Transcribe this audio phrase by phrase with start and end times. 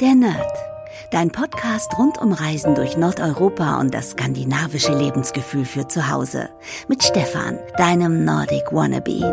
[0.00, 0.52] Der Nerd.
[1.10, 6.50] Dein Podcast rund um Reisen durch Nordeuropa und das skandinavische Lebensgefühl für zu Hause.
[6.86, 9.24] Mit Stefan, deinem Nordic Wannabe.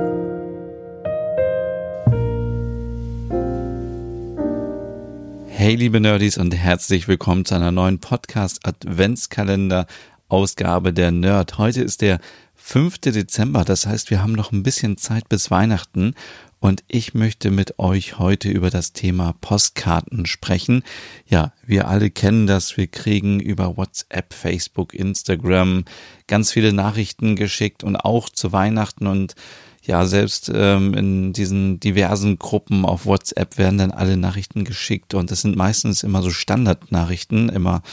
[5.49, 9.85] Hey liebe Nerdies und herzlich willkommen zu einer neuen Podcast Adventskalender
[10.27, 11.57] Ausgabe der Nerd.
[11.57, 12.19] Heute ist der
[12.55, 12.99] 5.
[12.99, 16.15] Dezember, das heißt, wir haben noch ein bisschen Zeit bis Weihnachten
[16.59, 20.83] und ich möchte mit euch heute über das Thema Postkarten sprechen.
[21.27, 25.85] Ja, wir alle kennen das, wir kriegen über WhatsApp, Facebook, Instagram
[26.25, 29.35] ganz viele Nachrichten geschickt und auch zu Weihnachten und
[29.83, 35.29] ja, selbst ähm, in diesen diversen Gruppen auf WhatsApp werden dann alle Nachrichten geschickt und
[35.29, 37.83] das sind meistens immer so Standardnachrichten, immer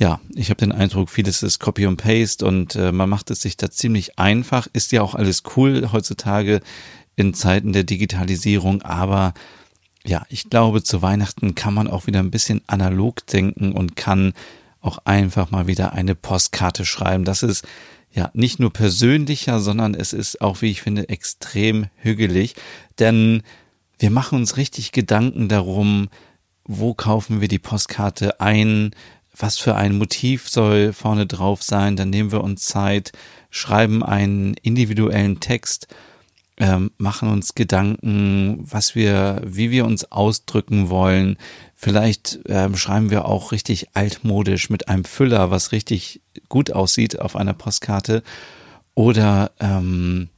[0.00, 3.42] ja, ich habe den Eindruck, vieles ist Copy und Paste und äh, man macht es
[3.42, 4.66] sich da ziemlich einfach.
[4.72, 6.62] Ist ja auch alles cool heutzutage
[7.16, 9.34] in Zeiten der Digitalisierung, aber
[10.06, 14.32] ja, ich glaube, zu Weihnachten kann man auch wieder ein bisschen analog denken und kann
[14.80, 17.26] auch einfach mal wieder eine Postkarte schreiben.
[17.26, 17.66] Das ist
[18.10, 22.54] ja nicht nur persönlicher, sondern es ist auch, wie ich finde, extrem hügelig,
[22.98, 23.42] denn
[23.98, 26.08] wir machen uns richtig Gedanken darum,
[26.64, 28.92] wo kaufen wir die Postkarte ein,
[29.40, 33.12] was für ein Motiv soll vorne drauf sein, dann nehmen wir uns Zeit,
[33.50, 35.88] schreiben einen individuellen Text,
[36.56, 41.38] ähm, machen uns Gedanken, was wir, wie wir uns ausdrücken wollen.
[41.74, 47.34] Vielleicht ähm, schreiben wir auch richtig altmodisch mit einem Füller, was richtig gut aussieht auf
[47.34, 48.22] einer Postkarte.
[48.94, 50.28] Oder ähm,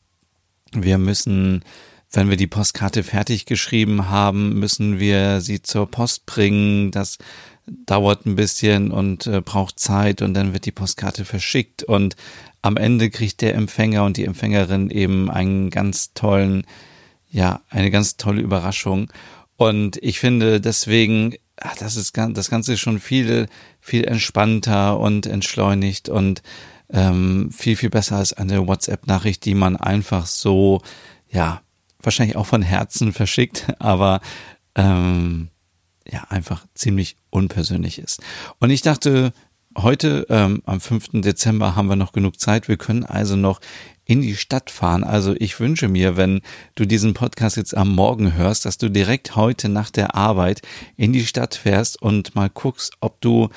[0.72, 1.64] wir müssen
[2.12, 6.90] wenn wir die Postkarte fertig geschrieben haben, müssen wir sie zur Post bringen.
[6.90, 7.16] Das
[7.66, 12.16] dauert ein bisschen und äh, braucht Zeit und dann wird die Postkarte verschickt und
[12.60, 16.64] am Ende kriegt der Empfänger und die Empfängerin eben einen ganz tollen,
[17.28, 19.12] ja, eine ganz tolle Überraschung.
[19.56, 23.48] Und ich finde deswegen, ach, das ist das Ganze ist schon viel,
[23.80, 26.42] viel entspannter und entschleunigt und
[26.90, 30.82] ähm, viel, viel besser als eine WhatsApp-Nachricht, die man einfach so,
[31.28, 31.62] ja,
[32.00, 34.20] wahrscheinlich auch von Herzen verschickt, aber
[34.74, 35.48] ähm,
[36.10, 38.20] ja, einfach ziemlich unpersönlich ist.
[38.58, 39.32] Und ich dachte,
[39.76, 41.22] heute ähm, am 5.
[41.22, 42.68] Dezember haben wir noch genug Zeit.
[42.68, 43.60] Wir können also noch
[44.04, 45.04] in die Stadt fahren.
[45.04, 46.40] Also ich wünsche mir, wenn
[46.74, 50.62] du diesen Podcast jetzt am Morgen hörst, dass du direkt heute nach der Arbeit
[50.96, 53.48] in die Stadt fährst und mal guckst, ob du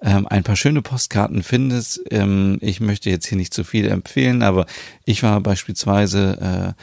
[0.00, 2.00] ähm, ein paar schöne Postkarten findest.
[2.10, 4.66] Ähm, ich möchte jetzt hier nicht zu viel empfehlen, aber
[5.04, 6.74] ich war beispielsweise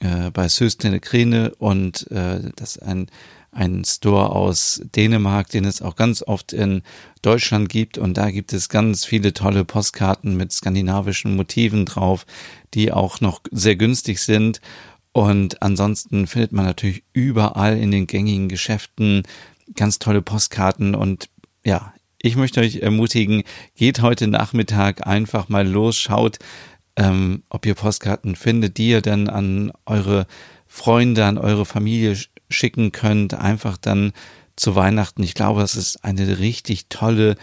[0.00, 3.06] äh, äh, bei Söstene Krene und äh, das ist ein
[3.54, 6.82] ein Store aus Dänemark, den es auch ganz oft in
[7.22, 7.98] Deutschland gibt.
[7.98, 12.26] Und da gibt es ganz viele tolle Postkarten mit skandinavischen Motiven drauf,
[12.74, 14.60] die auch noch sehr günstig sind.
[15.12, 19.22] Und ansonsten findet man natürlich überall in den gängigen Geschäften
[19.76, 20.94] ganz tolle Postkarten.
[20.94, 21.28] Und
[21.64, 23.44] ja, ich möchte euch ermutigen,
[23.76, 26.38] geht heute Nachmittag einfach mal los, schaut,
[26.96, 30.26] ähm, ob ihr Postkarten findet, die ihr dann an eure
[30.66, 32.16] Freunde, an eure Familie
[32.50, 34.12] schicken könnt, einfach dann
[34.56, 35.22] zu Weihnachten.
[35.22, 37.36] Ich glaube, das ist eine richtig tolle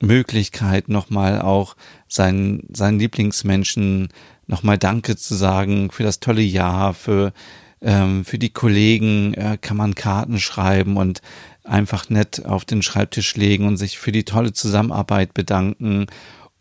[0.00, 1.76] Möglichkeit, nochmal auch
[2.08, 4.08] seinen, seinen Lieblingsmenschen
[4.46, 7.32] nochmal Danke zu sagen für das tolle Jahr, für,
[7.80, 11.22] ähm, für die Kollegen äh, kann man Karten schreiben und
[11.62, 16.06] einfach nett auf den Schreibtisch legen und sich für die tolle Zusammenarbeit bedanken.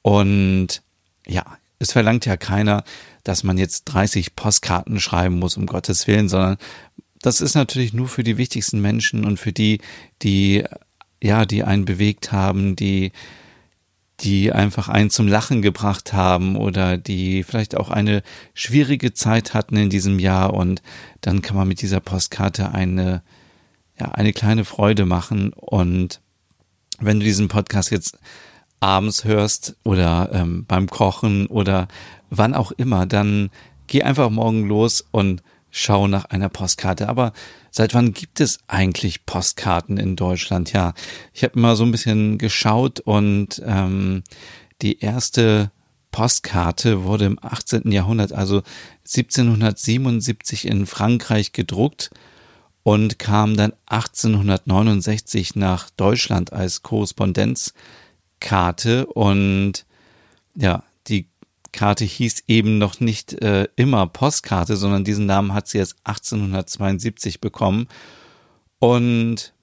[0.01, 0.81] Und
[1.25, 1.45] ja,
[1.79, 2.84] es verlangt ja keiner,
[3.23, 6.57] dass man jetzt 30 Postkarten schreiben muss, um Gottes Willen, sondern
[7.22, 9.80] das ist natürlich nur für die wichtigsten Menschen und für die,
[10.22, 10.63] die,
[11.22, 13.12] ja, die einen bewegt haben, die,
[14.22, 18.22] die einfach einen zum Lachen gebracht haben oder die vielleicht auch eine
[18.53, 20.53] schwierige Zeit hatten in diesem Jahr.
[20.53, 20.81] Und
[21.22, 23.22] dann kann man mit dieser Postkarte eine,
[24.00, 25.51] ja, eine kleine Freude machen.
[25.53, 26.22] Und
[27.00, 28.18] wenn du diesen Podcast jetzt
[28.80, 31.88] abends hörst oder ähm, beim Kochen oder
[32.30, 33.50] wann auch immer, dann
[33.88, 35.41] geh einfach morgen los und
[35.72, 37.09] schau nach einer Postkarte.
[37.09, 37.34] Aber
[37.72, 40.74] seit wann gibt es eigentlich Postkarten in Deutschland?
[40.74, 40.94] Ja,
[41.33, 44.24] ich habe mal so ein bisschen geschaut und ähm,
[44.81, 45.71] die erste
[46.12, 47.92] Postkarte wurde im 18.
[47.92, 48.62] Jahrhundert, also
[49.06, 52.12] 1777 in Frankreich gedruckt
[52.83, 59.86] und kam dann 1869 nach Deutschland als Korrespondenzkarte und
[60.56, 61.27] ja, die
[61.71, 67.42] Karte hieß eben noch nicht äh, immer Postkarte, sondern diesen Namen hat sie erst 1872
[67.42, 67.88] bekommen.
[68.80, 69.54] Und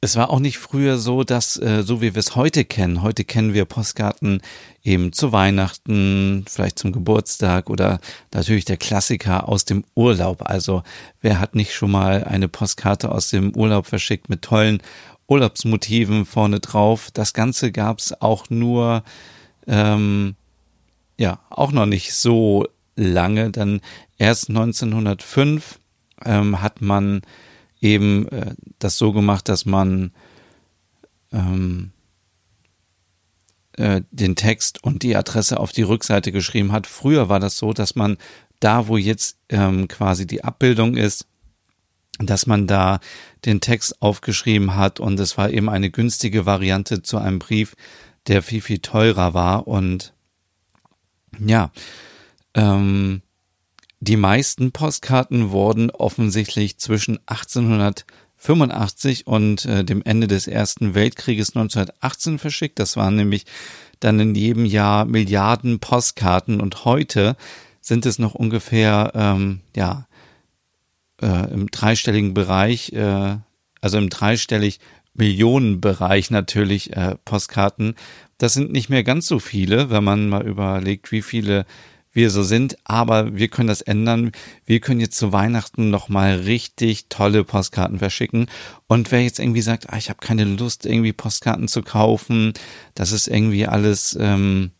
[0.00, 3.02] es war auch nicht früher so, dass äh, so wie wir es heute kennen.
[3.02, 4.40] Heute kennen wir Postkarten
[4.82, 8.00] eben zu Weihnachten, vielleicht zum Geburtstag oder
[8.32, 10.42] natürlich der Klassiker aus dem Urlaub.
[10.48, 10.82] Also
[11.20, 14.80] wer hat nicht schon mal eine Postkarte aus dem Urlaub verschickt mit tollen
[15.26, 17.10] Urlaubsmotiven vorne drauf?
[17.12, 19.02] Das Ganze gab es auch nur,
[19.66, 20.36] ähm,
[21.18, 22.66] ja, auch noch nicht so
[22.96, 23.50] lange.
[23.50, 23.80] Dann
[24.16, 25.80] erst 1905
[26.24, 27.22] ähm, hat man
[27.80, 30.12] eben äh, das so gemacht, dass man
[31.32, 31.92] ähm,
[33.72, 36.86] äh, den Text und die Adresse auf die Rückseite geschrieben hat.
[36.86, 38.16] Früher war das so, dass man
[38.60, 41.26] da, wo jetzt ähm, quasi die Abbildung ist,
[42.18, 42.98] dass man da
[43.44, 47.76] den Text aufgeschrieben hat und es war eben eine günstige Variante zu einem Brief,
[48.26, 50.12] der viel, viel teurer war und
[51.38, 51.70] ja,
[52.54, 53.22] ähm,
[54.00, 62.38] die meisten Postkarten wurden offensichtlich zwischen 1885 und äh, dem Ende des Ersten Weltkrieges 1918
[62.38, 62.78] verschickt.
[62.78, 63.44] Das waren nämlich
[64.00, 67.36] dann in jedem Jahr Milliarden Postkarten und heute
[67.80, 70.06] sind es noch ungefähr ähm, ja
[71.20, 73.36] äh, im dreistelligen Bereich, äh,
[73.80, 74.78] also im dreistellig
[75.14, 77.94] Millionenbereich natürlich äh, Postkarten.
[78.38, 81.66] Das sind nicht mehr ganz so viele, wenn man mal überlegt, wie viele
[82.12, 84.32] wir so sind, aber wir können das ändern.
[84.64, 88.46] Wir können jetzt zu Weihnachten nochmal richtig tolle Postkarten verschicken.
[88.86, 92.54] Und wer jetzt irgendwie sagt, ah, ich habe keine Lust, irgendwie Postkarten zu kaufen,
[92.94, 94.72] das ist irgendwie alles, ähm,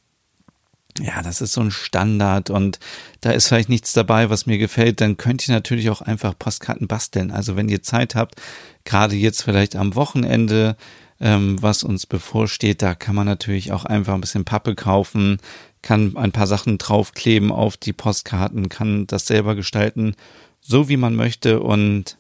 [1.01, 2.79] ja, das ist so ein Standard und
[3.21, 6.89] da ist vielleicht nichts dabei, was mir gefällt, dann könnt ihr natürlich auch einfach Postkarten
[6.89, 7.31] basteln.
[7.31, 8.37] Also wenn ihr Zeit habt,
[8.85, 10.77] gerade jetzt vielleicht am Wochenende,
[11.21, 15.39] ähm, was uns bevorsteht, da kann man natürlich auch einfach ein bisschen Pappe kaufen,
[15.83, 20.15] kann ein paar Sachen draufkleben auf die Postkarten, kann das selber gestalten,
[20.61, 21.61] so wie man möchte.
[21.61, 22.19] Und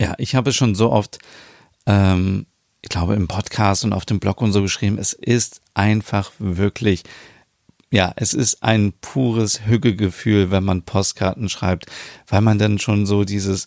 [0.00, 1.18] ja, ich habe es schon so oft,
[1.86, 2.46] ähm,
[2.88, 7.02] ich glaube, im Podcast und auf dem Blog und so geschrieben, es ist einfach wirklich,
[7.90, 11.84] ja, es ist ein pures Hügelgefühl, wenn man Postkarten schreibt,
[12.28, 13.66] weil man dann schon so dieses,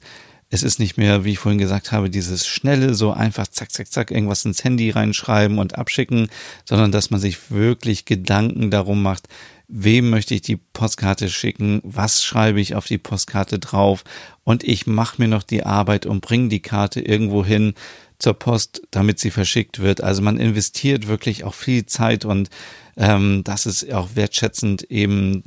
[0.50, 3.92] es ist nicht mehr, wie ich vorhin gesagt habe, dieses schnelle, so einfach zack, zack,
[3.92, 6.30] zack, irgendwas ins Handy reinschreiben und abschicken,
[6.66, 9.28] sondern dass man sich wirklich Gedanken darum macht,
[9.68, 14.04] wem möchte ich die Postkarte schicken, was schreibe ich auf die Postkarte drauf
[14.44, 17.76] und ich mache mir noch die Arbeit und bringe die Karte irgendwo hin
[18.22, 20.02] zur Post, damit sie verschickt wird.
[20.02, 22.50] Also man investiert wirklich auch viel Zeit und
[22.98, 25.44] ähm, das ist auch wertschätzend eben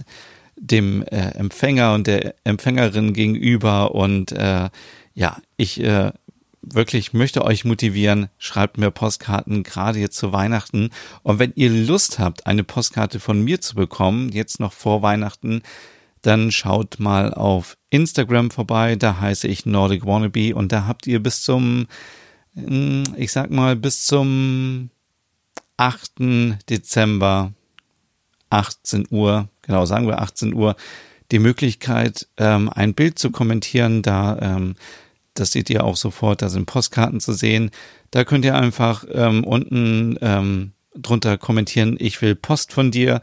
[0.57, 3.95] dem äh, Empfänger und der Empfängerin gegenüber.
[3.95, 4.71] Und äh,
[5.15, 6.13] ja, ich äh,
[6.63, 10.91] wirklich möchte euch motivieren, schreibt mir Postkarten, gerade jetzt zu Weihnachten.
[11.23, 15.63] Und wenn ihr Lust habt, eine Postkarte von mir zu bekommen, jetzt noch vor Weihnachten,
[16.23, 21.23] dann schaut mal auf Instagram vorbei, da heiße ich Nordic Wannabe und da habt ihr
[21.23, 21.87] bis zum,
[22.55, 24.91] ich sag mal, bis zum
[25.77, 26.59] 8.
[26.69, 27.53] Dezember
[28.51, 30.77] 18 Uhr, genau sagen wir 18 Uhr,
[31.33, 34.03] die Möglichkeit, ähm, ein Bild zu kommentieren.
[34.03, 34.77] Da, ähm,
[35.35, 37.71] das seht ihr auch sofort, da sind Postkarten zu sehen.
[38.13, 43.21] Da könnt ihr einfach ähm, unten ähm, drunter kommentieren, ich will Post von dir.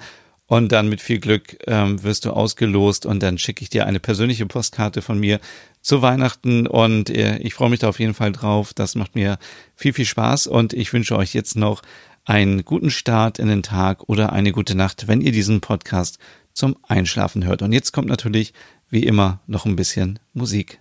[0.47, 4.01] Und dann mit viel Glück ähm, wirst du ausgelost und dann schicke ich dir eine
[4.01, 5.39] persönliche Postkarte von mir
[5.81, 8.73] zu Weihnachten und äh, ich freue mich da auf jeden Fall drauf.
[8.73, 9.37] Das macht mir
[9.75, 11.81] viel, viel Spaß und ich wünsche euch jetzt noch
[12.25, 16.19] einen guten Start in den Tag oder eine gute Nacht, wenn ihr diesen Podcast
[16.53, 17.61] zum Einschlafen hört.
[17.61, 18.53] Und jetzt kommt natürlich,
[18.89, 20.79] wie immer, noch ein bisschen Musik.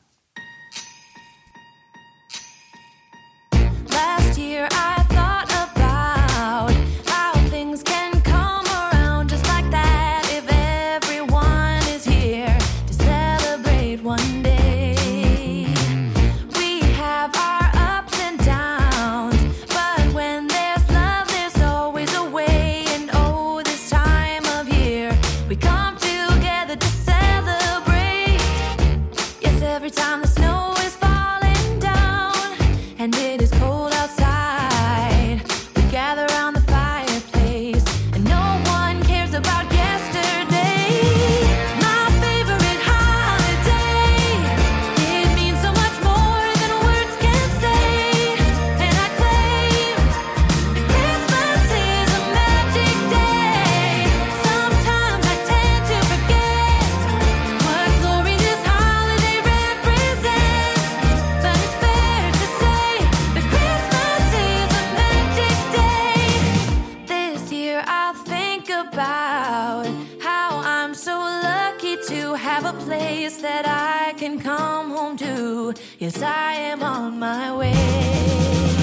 [29.71, 32.35] every time the snow is falling down
[32.99, 34.20] and it is cold outside.
[74.61, 75.75] come home to.
[75.99, 78.80] Yes, I am on my way.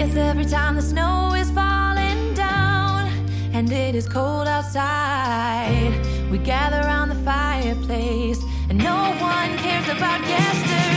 [0.00, 3.06] Yes, every time the snow is falling down
[3.52, 5.92] and it is cold outside,
[6.30, 10.89] we gather around the fireplace and no one cares about yesterday.